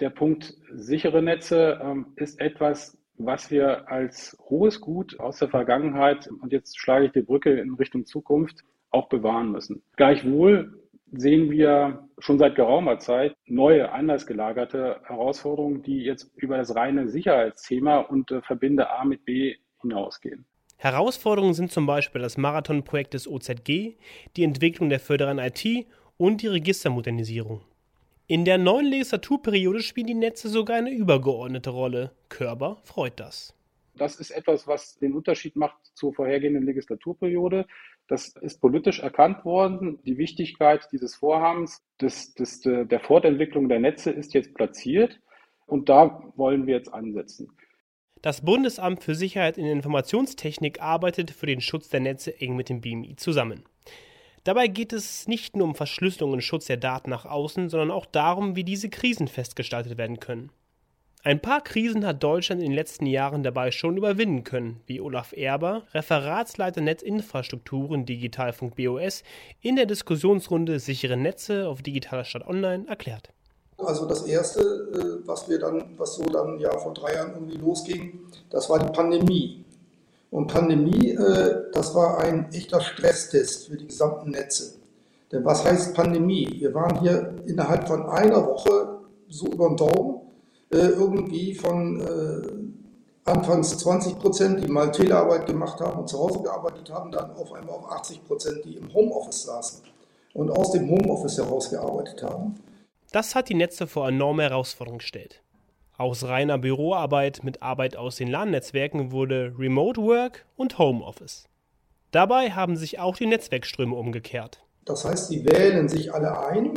der 0.00 0.10
Punkt 0.10 0.54
sichere 0.72 1.22
Netze 1.22 1.80
ähm, 1.82 2.12
ist 2.16 2.40
etwas, 2.40 2.96
was 3.16 3.50
wir 3.50 3.88
als 3.88 4.36
hohes 4.48 4.80
Gut 4.80 5.18
aus 5.18 5.38
der 5.38 5.48
Vergangenheit, 5.48 6.28
und 6.40 6.52
jetzt 6.52 6.78
schlage 6.78 7.06
ich 7.06 7.12
die 7.12 7.22
Brücke 7.22 7.58
in 7.58 7.74
Richtung 7.74 8.06
Zukunft, 8.06 8.62
auch 8.90 9.08
bewahren 9.08 9.52
müssen. 9.52 9.82
Gleichwohl 9.96 10.78
sehen 11.12 11.50
wir 11.50 12.08
schon 12.18 12.38
seit 12.38 12.54
geraumer 12.54 12.98
Zeit 12.98 13.36
neue, 13.46 13.92
anders 13.92 14.26
gelagerte 14.26 15.00
Herausforderungen, 15.04 15.82
die 15.82 16.02
jetzt 16.02 16.30
über 16.36 16.58
das 16.58 16.74
reine 16.74 17.08
Sicherheitsthema 17.08 17.98
und 17.98 18.30
äh, 18.30 18.42
Verbinde 18.42 18.90
A 18.90 19.04
mit 19.04 19.24
B 19.24 19.56
hinausgehen. 19.80 20.44
Herausforderungen 20.76 21.54
sind 21.54 21.72
zum 21.72 21.86
Beispiel 21.86 22.22
das 22.22 22.36
Marathonprojekt 22.36 23.14
des 23.14 23.26
OZG, 23.26 23.96
die 24.36 24.44
Entwicklung 24.44 24.88
der 24.88 25.00
föderalen 25.00 25.38
IT 25.38 25.86
und 26.16 26.42
die 26.42 26.46
Registermodernisierung. 26.46 27.62
In 28.26 28.44
der 28.44 28.58
neuen 28.58 28.86
Legislaturperiode 28.86 29.80
spielen 29.80 30.06
die 30.06 30.14
Netze 30.14 30.48
sogar 30.48 30.76
eine 30.76 30.90
übergeordnete 30.90 31.70
Rolle. 31.70 32.12
Körber 32.28 32.76
freut 32.84 33.18
das. 33.18 33.54
Das 33.96 34.20
ist 34.20 34.30
etwas, 34.30 34.68
was 34.68 34.98
den 34.98 35.14
Unterschied 35.14 35.56
macht 35.56 35.78
zur 35.94 36.14
vorhergehenden 36.14 36.64
Legislaturperiode. 36.64 37.66
Das 38.08 38.28
ist 38.40 38.60
politisch 38.60 39.00
erkannt 39.00 39.44
worden. 39.44 40.02
Die 40.04 40.16
Wichtigkeit 40.16 40.88
dieses 40.92 41.14
Vorhabens, 41.14 41.82
des, 42.00 42.34
des, 42.34 42.60
der 42.62 43.00
Fortentwicklung 43.00 43.68
der 43.68 43.80
Netze 43.80 44.10
ist 44.10 44.34
jetzt 44.34 44.54
platziert. 44.54 45.20
Und 45.66 45.90
da 45.90 46.22
wollen 46.34 46.66
wir 46.66 46.74
jetzt 46.74 46.92
ansetzen. 46.92 47.52
Das 48.22 48.40
Bundesamt 48.40 49.04
für 49.04 49.14
Sicherheit 49.14 49.58
in 49.58 49.66
Informationstechnik 49.66 50.80
arbeitet 50.80 51.30
für 51.30 51.46
den 51.46 51.60
Schutz 51.60 51.88
der 51.90 52.00
Netze 52.00 52.40
eng 52.40 52.56
mit 52.56 52.68
dem 52.68 52.80
BMI 52.80 53.16
zusammen. 53.16 53.62
Dabei 54.42 54.66
geht 54.66 54.92
es 54.94 55.28
nicht 55.28 55.56
nur 55.56 55.66
um 55.66 55.74
Verschlüsselung 55.74 56.32
und 56.32 56.42
Schutz 56.42 56.66
der 56.66 56.78
Daten 56.78 57.10
nach 57.10 57.26
außen, 57.26 57.68
sondern 57.68 57.90
auch 57.90 58.06
darum, 58.06 58.56
wie 58.56 58.64
diese 58.64 58.88
Krisen 58.88 59.28
festgestaltet 59.28 59.98
werden 59.98 60.20
können. 60.20 60.50
Ein 61.24 61.42
paar 61.42 61.62
Krisen 61.62 62.06
hat 62.06 62.22
Deutschland 62.22 62.62
in 62.62 62.68
den 62.68 62.76
letzten 62.76 63.04
Jahren 63.04 63.42
dabei 63.42 63.72
schon 63.72 63.96
überwinden 63.96 64.44
können, 64.44 64.80
wie 64.86 65.00
Olaf 65.00 65.32
Erber, 65.32 65.82
Referatsleiter 65.92 66.80
Netzinfrastrukturen 66.80 68.06
Digitalfunk 68.06 68.76
BOS, 68.76 69.24
in 69.60 69.74
der 69.74 69.86
Diskussionsrunde 69.86 70.78
Sichere 70.78 71.16
Netze 71.16 71.68
auf 71.68 71.82
Digitaler 71.82 72.24
Stadt 72.24 72.46
Online 72.46 72.86
erklärt. 72.86 73.30
Also 73.78 74.06
das 74.06 74.26
erste, 74.26 74.60
äh, 74.60 75.26
was 75.26 75.48
wir 75.48 75.58
dann, 75.58 75.82
was 75.96 76.14
so 76.14 76.24
dann 76.24 76.60
ja 76.60 76.70
vor 76.78 76.94
drei 76.94 77.14
Jahren 77.14 77.32
irgendwie 77.32 77.56
losging, 77.56 78.20
das 78.50 78.70
war 78.70 78.78
die 78.78 78.92
Pandemie. 78.92 79.64
Und 80.30 80.46
Pandemie, 80.46 81.10
äh, 81.10 81.64
das 81.72 81.96
war 81.96 82.18
ein 82.18 82.52
echter 82.52 82.80
Stresstest 82.80 83.66
für 83.66 83.76
die 83.76 83.88
gesamten 83.88 84.30
Netze. 84.30 84.74
Denn 85.32 85.44
was 85.44 85.64
heißt 85.64 85.94
Pandemie? 85.94 86.48
Wir 86.58 86.72
waren 86.74 87.00
hier 87.00 87.34
innerhalb 87.46 87.88
von 87.88 88.06
einer 88.06 88.46
Woche 88.46 89.00
so 89.28 89.46
über 89.46 89.68
den 89.68 89.76
Daumen 89.76 90.27
irgendwie 90.76 91.54
von 91.54 92.00
äh, 92.00 93.28
anfangs 93.28 93.76
20 93.78 94.18
Prozent, 94.18 94.64
die 94.64 94.68
mal 94.68 94.90
Telearbeit 94.90 95.46
gemacht 95.46 95.80
haben 95.80 96.00
und 96.00 96.08
zu 96.08 96.18
Hause 96.18 96.42
gearbeitet 96.42 96.90
haben, 96.90 97.10
dann 97.10 97.30
auf 97.32 97.52
einmal 97.52 97.74
auf 97.74 97.90
80 97.90 98.24
Prozent, 98.24 98.64
die 98.64 98.76
im 98.76 98.92
Homeoffice 98.92 99.44
saßen 99.44 99.82
und 100.34 100.50
aus 100.50 100.72
dem 100.72 100.88
Homeoffice 100.88 101.38
heraus 101.38 101.70
gearbeitet 101.70 102.22
haben. 102.22 102.56
Das 103.10 103.34
hat 103.34 103.48
die 103.48 103.54
Netze 103.54 103.86
vor 103.86 104.08
enorme 104.08 104.42
Herausforderungen 104.42 104.98
gestellt. 104.98 105.42
Aus 105.96 106.24
reiner 106.24 106.58
Büroarbeit 106.58 107.42
mit 107.42 107.62
Arbeit 107.62 107.96
aus 107.96 108.16
den 108.16 108.28
LAN-Netzwerken 108.28 109.10
wurde 109.10 109.54
Remote 109.58 110.00
Work 110.02 110.46
und 110.56 110.78
Homeoffice. 110.78 111.48
Dabei 112.10 112.52
haben 112.52 112.76
sich 112.76 113.00
auch 113.00 113.16
die 113.16 113.26
Netzwerkströme 113.26 113.96
umgekehrt. 113.96 114.64
Das 114.84 115.04
heißt, 115.04 115.28
sie 115.28 115.44
wählen 115.44 115.88
sich 115.88 116.14
alle 116.14 116.46
ein 116.46 116.74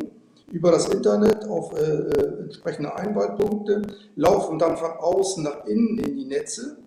über 0.52 0.72
das 0.72 0.90
Internet 0.90 1.46
auf 1.46 1.74
äh, 1.74 1.82
äh, 1.82 2.44
entsprechende 2.44 2.96
Einwahlpunkte, 2.96 3.82
laufen 4.16 4.60
dann 4.60 4.78
von 4.78 4.92
außen 4.92 5.44
nach 5.44 5.66
innen 5.66 5.98
in 6.00 6.18
die 6.18 6.26
Netze 6.26 6.78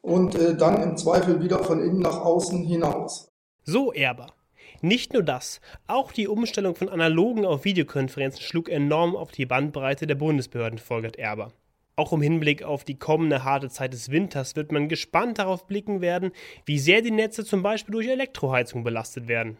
und 0.00 0.34
äh, 0.34 0.56
dann 0.56 0.82
im 0.82 0.96
Zweifel 0.96 1.40
wieder 1.42 1.62
von 1.62 1.80
innen 1.80 2.00
nach 2.00 2.20
außen 2.20 2.64
hinaus. 2.64 3.28
So 3.64 3.92
Erber. 3.92 4.28
Nicht 4.80 5.12
nur 5.12 5.22
das, 5.22 5.60
auch 5.86 6.10
die 6.10 6.26
Umstellung 6.26 6.74
von 6.74 6.88
analogen 6.88 7.46
auf 7.46 7.64
Videokonferenzen 7.64 8.42
schlug 8.42 8.68
enorm 8.68 9.14
auf 9.14 9.30
die 9.30 9.46
Bandbreite 9.46 10.08
der 10.08 10.16
Bundesbehörden, 10.16 10.78
folgert 10.78 11.16
Erber. 11.16 11.52
Auch 11.94 12.12
im 12.12 12.22
Hinblick 12.22 12.64
auf 12.64 12.82
die 12.84 12.98
kommende 12.98 13.44
harte 13.44 13.68
Zeit 13.68 13.92
des 13.92 14.10
Winters 14.10 14.56
wird 14.56 14.72
man 14.72 14.88
gespannt 14.88 15.38
darauf 15.38 15.66
blicken 15.66 16.00
werden, 16.00 16.32
wie 16.64 16.78
sehr 16.78 17.02
die 17.02 17.10
Netze 17.10 17.44
zum 17.44 17.62
Beispiel 17.62 17.92
durch 17.92 18.08
Elektroheizung 18.08 18.82
belastet 18.82 19.28
werden. 19.28 19.58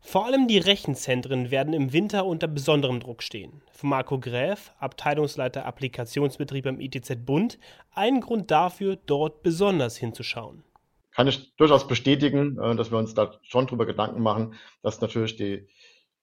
Vor 0.00 0.24
allem 0.24 0.48
die 0.48 0.58
Rechenzentren 0.58 1.50
werden 1.50 1.74
im 1.74 1.92
Winter 1.92 2.24
unter 2.24 2.46
besonderem 2.46 3.00
Druck 3.00 3.22
stehen. 3.22 3.62
Für 3.72 3.86
Marco 3.86 4.18
Gräf, 4.18 4.72
Abteilungsleiter 4.78 5.66
Applikationsbetrieb 5.66 6.64
beim 6.64 6.80
ITZ 6.80 7.26
Bund, 7.26 7.58
ein 7.92 8.20
Grund 8.20 8.50
dafür, 8.50 8.96
dort 8.96 9.42
besonders 9.42 9.96
hinzuschauen. 9.96 10.62
Kann 11.10 11.26
ich 11.26 11.54
durchaus 11.56 11.88
bestätigen, 11.88 12.58
äh, 12.58 12.76
dass 12.76 12.90
wir 12.90 12.98
uns 12.98 13.14
da 13.14 13.38
schon 13.42 13.66
drüber 13.66 13.86
Gedanken 13.86 14.22
machen, 14.22 14.54
dass 14.82 15.00
natürlich 15.00 15.36
die, 15.36 15.66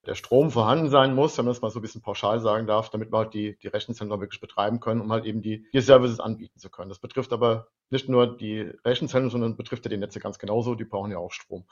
der 0.06 0.16
Strom 0.16 0.52
vorhanden 0.52 0.90
sein 0.90 1.14
muss, 1.14 1.38
wenn 1.38 1.46
man 1.46 1.54
das 1.54 1.62
mal 1.62 1.70
so 1.70 1.80
ein 1.80 1.82
bisschen 1.82 2.02
pauschal 2.02 2.40
sagen 2.40 2.68
darf, 2.68 2.90
damit 2.90 3.12
wir 3.12 3.18
halt 3.18 3.34
die, 3.34 3.58
die 3.58 3.68
Rechenzentren 3.68 4.22
wirklich 4.22 4.40
betreiben 4.40 4.80
können, 4.80 5.02
um 5.02 5.12
halt 5.12 5.26
eben 5.26 5.42
die, 5.42 5.68
die 5.74 5.82
Services 5.82 6.20
anbieten 6.20 6.60
zu 6.60 6.70
können. 6.70 6.90
Das 6.90 7.00
betrifft 7.00 7.34
aber 7.34 7.68
nicht 7.90 8.08
nur 8.08 8.38
die 8.38 8.72
Rechenzentren, 8.86 9.30
sondern 9.30 9.58
betrifft 9.58 9.86
ja 9.86 9.90
die 9.90 9.98
Netze 9.98 10.20
ganz 10.20 10.40
genauso, 10.40 10.76
die 10.76 10.86
brauchen 10.86 11.12
ja 11.12 11.18
auch 11.18 11.32
Strom. 11.32 11.66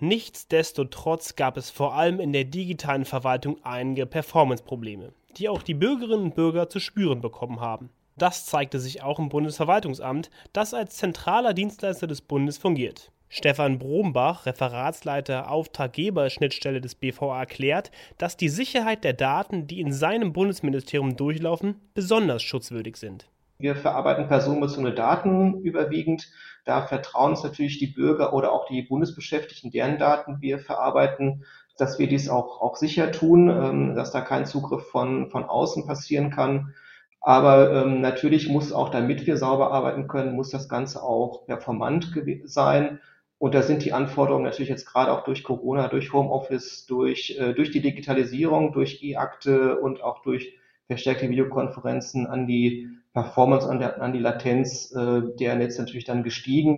Nichtsdestotrotz 0.00 1.36
gab 1.36 1.56
es 1.56 1.70
vor 1.70 1.94
allem 1.94 2.18
in 2.18 2.32
der 2.32 2.44
digitalen 2.44 3.04
Verwaltung 3.04 3.58
einige 3.64 4.06
Performance-Probleme, 4.06 5.12
die 5.36 5.48
auch 5.48 5.62
die 5.62 5.74
Bürgerinnen 5.74 6.24
und 6.24 6.34
Bürger 6.34 6.68
zu 6.68 6.80
spüren 6.80 7.20
bekommen 7.20 7.60
haben. 7.60 7.90
Das 8.16 8.46
zeigte 8.46 8.80
sich 8.80 9.02
auch 9.02 9.18
im 9.18 9.28
Bundesverwaltungsamt, 9.28 10.30
das 10.52 10.74
als 10.74 10.96
zentraler 10.96 11.54
Dienstleister 11.54 12.06
des 12.06 12.20
Bundes 12.20 12.58
fungiert. 12.58 13.12
Stefan 13.28 13.78
Brombach, 13.78 14.46
Referatsleiter 14.46 15.50
Auftraggeberschnittstelle 15.50 16.80
des 16.80 16.94
BVA, 16.94 17.40
erklärt, 17.40 17.90
dass 18.16 18.36
die 18.36 18.48
Sicherheit 18.48 19.02
der 19.02 19.12
Daten, 19.12 19.66
die 19.66 19.80
in 19.80 19.92
seinem 19.92 20.32
Bundesministerium 20.32 21.16
durchlaufen, 21.16 21.80
besonders 21.94 22.42
schutzwürdig 22.42 22.96
sind. 22.96 23.28
Wir 23.64 23.76
verarbeiten 23.76 24.28
personenbezogene 24.28 24.92
Daten 24.92 25.62
überwiegend. 25.62 26.30
Da 26.66 26.82
vertrauen 26.82 27.30
uns 27.30 27.44
natürlich 27.44 27.78
die 27.78 27.86
Bürger 27.86 28.34
oder 28.34 28.52
auch 28.52 28.66
die 28.66 28.82
Bundesbeschäftigten, 28.82 29.70
deren 29.70 29.98
Daten 29.98 30.42
wir 30.42 30.58
verarbeiten, 30.58 31.46
dass 31.78 31.98
wir 31.98 32.06
dies 32.06 32.28
auch, 32.28 32.60
auch 32.60 32.76
sicher 32.76 33.10
tun, 33.10 33.48
ähm, 33.48 33.94
dass 33.94 34.12
da 34.12 34.20
kein 34.20 34.44
Zugriff 34.44 34.90
von, 34.90 35.30
von 35.30 35.44
außen 35.44 35.86
passieren 35.86 36.28
kann. 36.30 36.74
Aber 37.22 37.72
ähm, 37.72 38.02
natürlich 38.02 38.50
muss 38.50 38.70
auch, 38.70 38.90
damit 38.90 39.26
wir 39.26 39.38
sauber 39.38 39.72
arbeiten 39.72 40.08
können, 40.08 40.36
muss 40.36 40.50
das 40.50 40.68
Ganze 40.68 41.02
auch 41.02 41.46
performant 41.46 42.12
sein. 42.44 43.00
Und 43.38 43.54
da 43.54 43.62
sind 43.62 43.82
die 43.82 43.94
Anforderungen 43.94 44.44
natürlich 44.44 44.68
jetzt 44.68 44.84
gerade 44.84 45.10
auch 45.10 45.24
durch 45.24 45.42
Corona, 45.42 45.88
durch 45.88 46.12
Homeoffice, 46.12 46.84
durch, 46.84 47.38
äh, 47.40 47.54
durch 47.54 47.70
die 47.70 47.80
Digitalisierung, 47.80 48.74
durch 48.74 49.02
E-Akte 49.02 49.80
und 49.80 50.02
auch 50.02 50.20
durch 50.20 50.58
verstärkte 50.86 51.30
Videokonferenzen 51.30 52.26
an 52.26 52.46
die 52.46 52.90
Performance, 53.14 53.68
an, 53.68 53.78
der, 53.78 54.02
an 54.02 54.12
die 54.12 54.18
Latenz 54.18 54.92
äh, 54.92 55.22
der 55.38 55.54
Netze 55.54 55.80
natürlich 55.80 56.04
dann 56.04 56.24
gestiegen. 56.24 56.76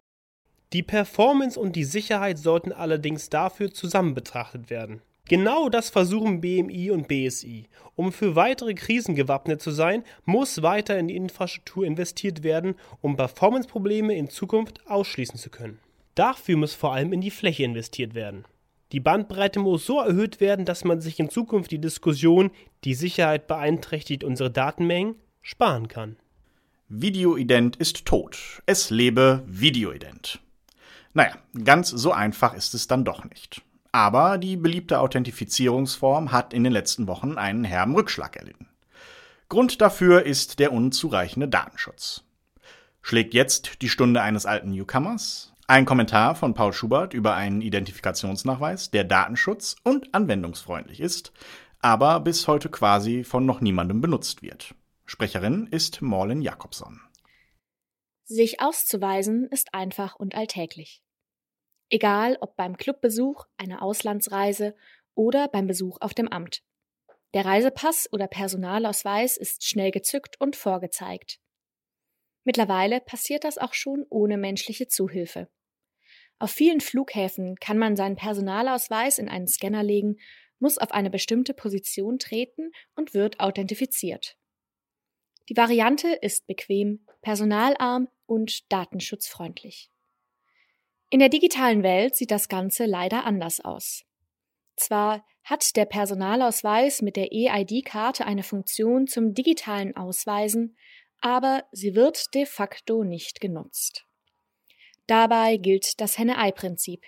Die 0.73 0.83
Performance 0.83 1.59
und 1.59 1.75
die 1.77 1.85
Sicherheit 1.85 2.39
sollten 2.39 2.73
allerdings 2.73 3.31
dafür 3.31 3.73
zusammen 3.73 4.15
betrachtet 4.15 4.69
werden. 4.69 5.01
Genau 5.29 5.69
das 5.69 5.91
versuchen 5.91 6.41
BMI 6.41 6.91
und 6.91 7.09
BSI. 7.09 7.67
Um 7.97 8.13
für 8.13 8.37
weitere 8.37 8.75
Krisen 8.75 9.15
gewappnet 9.15 9.61
zu 9.61 9.71
sein, 9.71 10.05
muss 10.25 10.63
weiter 10.63 10.99
in 10.99 11.09
die 11.09 11.17
Infrastruktur 11.17 11.85
investiert 11.85 12.43
werden, 12.45 12.75
um 13.01 13.17
Performance-Probleme 13.17 14.15
in 14.15 14.29
Zukunft 14.29 14.81
ausschließen 14.87 15.37
zu 15.37 15.51
können. 15.51 15.81
Dafür 16.15 16.57
muss 16.59 16.75
vor 16.75 16.93
allem 16.93 17.13
in 17.13 17.23
die 17.23 17.31
Fläche 17.31 17.65
investiert 17.65 18.15
werden. 18.15 18.45
Die 18.93 19.01
Bandbreite 19.01 19.59
muss 19.59 19.87
so 19.87 20.01
erhöht 20.01 20.41
werden, 20.41 20.65
dass 20.65 20.85
man 20.85 21.01
sich 21.01 21.19
in 21.19 21.31
Zukunft 21.31 21.73
die 21.73 21.81
Diskussion, 21.81 22.51
die 22.85 22.95
Sicherheit 22.95 23.49
beeinträchtigt 23.49 24.23
unsere 24.23 24.51
Datenmengen, 24.51 25.17
sparen 25.43 25.89
kann. 25.89 26.17
Videoident 26.89 27.75
ist 27.75 28.07
tot. 28.07 28.63
Es 28.65 28.91
lebe 28.91 29.43
Videoident. 29.45 30.39
Naja, 31.15 31.35
ganz 31.65 31.91
so 31.91 32.13
einfach 32.13 32.55
ist 32.55 32.75
es 32.75 32.87
dann 32.87 33.05
doch 33.05 33.25
nicht. 33.25 33.63
Aber 33.91 34.39
die 34.39 34.57
beliebte 34.57 35.01
Authentifizierungsform 35.01 36.31
hat 36.31 36.55
in 36.55 36.63
den 36.63 36.73
letzten 36.73 37.09
Wochen 37.09 37.39
einen 37.39 37.65
herben 37.65 37.97
Rückschlag 37.97 38.37
erlitten. 38.37 38.69
Grund 39.49 39.81
dafür 39.81 40.27
ist 40.27 40.61
der 40.61 40.73
unzureichende 40.73 41.49
Datenschutz. 41.49 42.23
Schlägt 43.03 43.35
jetzt 43.35 43.83
die 43.83 43.89
Stunde 43.89 44.23
eines 44.23 44.47
alten 44.47 44.71
Newcomers? 44.71 45.53
Ein 45.67 45.87
Kommentar 45.87 46.37
von 46.37 46.55
Paul 46.55 46.73
Schubert 46.73 47.15
über 47.15 47.35
einen 47.35 47.63
Identifikationsnachweis, 47.63 48.93
der 48.93 49.03
Datenschutz 49.03 49.75
und 49.83 50.15
anwendungsfreundlich 50.15 51.01
ist, 51.01 51.33
aber 51.83 52.21
bis 52.21 52.47
heute 52.47 52.69
quasi 52.69 53.25
von 53.25 53.45
noch 53.45 53.61
niemandem 53.61 54.01
benutzt 54.01 54.43
wird. 54.43 54.77
Sprecherin 55.09 55.69
ist 55.69 56.03
Morlin 56.03 56.43
Jakobson. 56.43 57.01
Sich 58.25 58.61
auszuweisen 58.61 59.49
ist 59.53 59.73
einfach 59.73 60.17
und 60.17 60.35
alltäglich. 60.35 61.01
Egal 61.91 62.37
ob 62.41 62.57
beim 62.57 62.77
Clubbesuch, 62.77 63.45
einer 63.57 63.83
Auslandsreise 63.83 64.75
oder 65.15 65.47
beim 65.47 65.69
Besuch 65.69 65.99
auf 66.01 66.13
dem 66.13 66.27
Amt. 66.27 66.65
Der 67.35 67.45
Reisepass 67.45 68.09
oder 68.11 68.27
Personalausweis 68.27 69.37
ist 69.37 69.65
schnell 69.65 69.93
gezückt 69.93 70.41
und 70.41 70.57
vorgezeigt. 70.57 71.39
Mittlerweile 72.43 73.01
passiert 73.01 73.45
das 73.45 73.59
auch 73.59 73.75
schon 73.75 74.05
ohne 74.11 74.37
menschliche 74.37 74.89
Zuhilfe. 74.89 75.49
Auf 76.41 76.51
vielen 76.51 76.81
Flughäfen 76.81 77.55
kann 77.61 77.79
man 77.79 77.95
seinen 77.95 78.17
Personalausweis 78.17 79.19
in 79.19 79.29
einen 79.29 79.47
Scanner 79.47 79.85
legen, 79.85 80.17
muss 80.59 80.79
auf 80.79 80.91
eine 80.91 81.11
bestimmte 81.11 81.55
Position 81.55 82.19
treten 82.19 82.73
und 82.97 83.15
wird 83.15 83.39
authentifiziert. 83.39 84.37
Die 85.49 85.57
Variante 85.57 86.09
ist 86.09 86.47
bequem, 86.47 87.07
personalarm 87.23 88.09
und 88.27 88.71
datenschutzfreundlich. 88.73 89.91
In 91.09 91.21
der 91.21 91.29
digitalen 91.29 91.83
Welt 91.83 92.17
sieht 92.17 92.33
das 92.33 92.49
Ganze 92.49 92.85
leider 92.85 93.25
anders 93.25 93.61
aus. 93.61 94.05
Zwar 94.77 95.25
hat 95.45 95.77
der 95.77 95.85
Personalausweis 95.85 97.01
mit 97.01 97.17
der 97.17 97.33
EID-Karte 97.33 98.27
eine 98.27 98.43
Funktion 98.43 99.07
zum 99.07 99.33
digitalen 99.33 99.97
Ausweisen, 99.97 100.77
aber 101.21 101.65
sie 101.71 101.95
wird 101.95 102.35
de 102.35 102.45
facto 102.45 103.05
nicht 103.05 103.41
genutzt. 103.41 104.05
Dabei 105.07 105.57
gilt 105.57 106.01
das 106.01 106.19
Henne-Ei-Prinzip. 106.19 107.05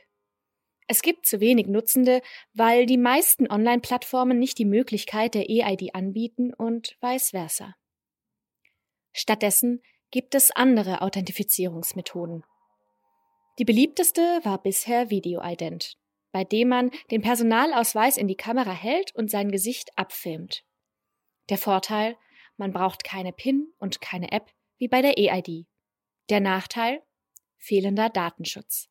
Es 0.87 1.03
gibt 1.03 1.27
zu 1.27 1.41
wenig 1.41 1.67
Nutzende, 1.67 2.23
weil 2.55 2.87
die 2.87 2.97
meisten 2.97 3.51
Online-Plattformen 3.51 4.39
nicht 4.39 4.57
die 4.59 4.65
Möglichkeit 4.65 5.35
der 5.35 5.51
EID 5.51 5.95
anbieten 5.95 6.55
und 6.55 6.97
vice 7.01 7.31
versa. 7.31 7.75
Stattdessen 9.19 9.83
gibt 10.13 10.37
es 10.37 10.53
andere 10.53 11.03
Authentifizierungsmethoden. 11.03 12.45
Die 13.59 13.65
beliebteste 13.65 14.21
war 14.45 14.63
bisher 14.63 15.11
Videoident, 15.11 15.99
bei 16.31 16.45
dem 16.45 16.69
man 16.69 16.93
den 17.11 17.21
Personalausweis 17.21 18.17
in 18.17 18.29
die 18.29 18.37
Kamera 18.37 18.71
hält 18.71 19.13
und 19.17 19.29
sein 19.29 19.51
Gesicht 19.51 19.91
abfilmt. 19.97 20.63
Der 21.49 21.59
Vorteil, 21.59 22.17
man 22.57 22.73
braucht 22.73 23.03
keine 23.03 23.33
PIN 23.33 23.73
und 23.79 24.01
keine 24.01 24.31
App 24.31 24.53
wie 24.77 24.87
bei 24.87 25.03
der 25.03 25.19
EID. 25.19 25.67
Der 26.31 26.39
Nachteil, 26.39 27.03
fehlender 27.57 28.11
Datenschutz. 28.11 28.89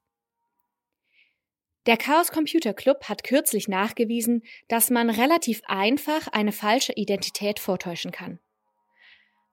Der 1.86 1.96
Chaos 1.96 2.34
Computer 2.34 2.74
Club 2.74 3.05
hat 3.05 3.24
kürzlich 3.24 3.69
nachgewiesen, 3.69 4.43
dass 4.67 4.89
man 4.89 5.10
relativ 5.10 5.62
einfach 5.67 6.28
eine 6.28 6.51
falsche 6.51 6.91
Identität 6.91 7.62
vortäuschen 7.62 8.12
kann. 8.12 8.41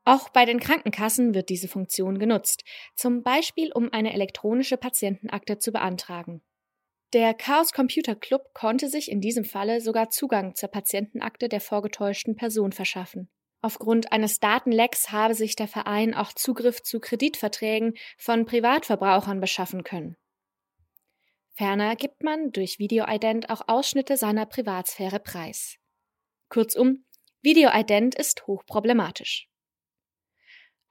Auch 0.05 0.29
bei 0.29 0.45
den 0.45 0.61
Krankenkassen 0.61 1.35
wird 1.35 1.49
diese 1.49 1.69
Funktion 1.69 2.19
genutzt, 2.19 2.63
zum 2.95 3.23
Beispiel 3.23 3.73
um 3.73 3.91
eine 3.93 4.13
elektronische 4.13 4.77
Patientenakte 4.77 5.59
zu 5.59 5.73
beantragen. 5.73 6.43
Der 7.15 7.33
Chaos 7.33 7.73
Computer 7.73 8.15
Club 8.15 8.53
konnte 8.55 8.89
sich 8.89 9.11
in 9.11 9.21
diesem 9.21 9.45
Falle 9.45 9.81
sogar 9.81 10.11
Zugang 10.11 10.57
zur 10.57 10.69
Patientenakte 10.69 11.49
der 11.49 11.61
vorgetäuschten 11.61 12.37
Person 12.37 12.73
verschaffen. 12.73 13.31
Aufgrund 13.63 14.13
eines 14.13 14.41
Datenlecks 14.41 15.11
habe 15.11 15.35
sich 15.35 15.57
der 15.57 15.69
Verein 15.69 16.13
auch 16.13 16.35
Zugriff 16.35 16.83
zu 16.83 17.01
Kreditverträgen 17.01 17.95
von 18.19 18.45
Privatverbrauchern 18.45 19.41
beschaffen 19.41 19.85
können. 19.85 20.17
Ferner 21.53 21.97
gibt 21.97 22.23
man 22.23 22.51
durch 22.51 22.79
Videoident 22.79 23.49
auch 23.49 23.69
Ausschnitte 23.69 24.17
seiner 24.19 24.45
Privatsphäre 24.45 25.21
preis. 25.21 25.79
Kurzum, 26.51 27.05
Videoident 27.43 28.17
ist 28.17 28.47
hochproblematisch. 28.47 29.49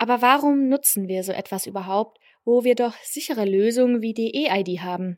Aber 0.03 0.21
warum 0.21 0.67
nutzen 0.67 1.07
wir 1.07 1.23
so 1.23 1.31
etwas 1.31 1.65
überhaupt, 1.65 2.19
wo 2.43 2.65
wir 2.65 2.75
doch 2.75 2.93
sichere 3.03 3.45
Lösungen 3.45 4.01
wie 4.01 4.13
die 4.13 4.35
EID 4.35 4.81
haben? 4.81 5.17